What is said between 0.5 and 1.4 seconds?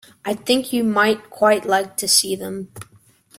you might